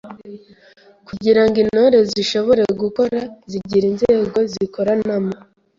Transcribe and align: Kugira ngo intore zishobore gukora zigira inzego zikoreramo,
Kugira 1.07 1.41
ngo 1.45 1.57
intore 1.63 1.97
zishobore 2.11 2.63
gukora 2.81 3.19
zigira 3.51 3.85
inzego 3.91 4.37
zikoreramo, 4.51 5.33